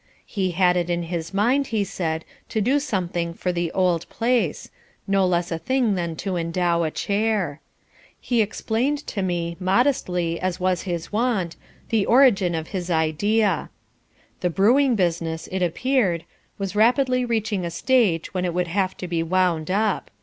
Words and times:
He 0.25 0.49
had 0.53 0.77
it 0.77 0.89
in 0.89 1.03
his 1.03 1.31
mind, 1.31 1.67
he 1.67 1.83
said, 1.83 2.25
to 2.49 2.59
do 2.59 2.79
something 2.79 3.35
for 3.35 3.51
the 3.51 3.71
"old 3.71 4.09
place," 4.09 4.71
no 5.05 5.27
less 5.27 5.51
a 5.51 5.59
thing 5.59 5.93
than 5.93 6.15
to 6.15 6.37
endow 6.37 6.81
a 6.81 6.89
chair. 6.89 7.59
He 8.19 8.41
explained 8.41 8.97
to 9.05 9.21
me, 9.21 9.57
modestly 9.59 10.39
as 10.39 10.59
was 10.59 10.81
his 10.89 11.11
wont, 11.11 11.55
the 11.89 12.07
origin 12.07 12.55
of 12.55 12.69
his 12.69 12.89
idea. 12.89 13.69
The 14.39 14.49
brewing 14.49 14.95
business, 14.95 15.45
it 15.51 15.61
appeared, 15.61 16.23
was 16.57 16.75
rapidly 16.75 17.23
reaching 17.23 17.63
a 17.63 17.69
stage 17.69 18.33
when 18.33 18.43
it 18.43 18.55
would 18.55 18.69
have 18.69 18.97
to 18.97 19.07
be 19.07 19.21
wound 19.21 19.69
up. 19.69 20.09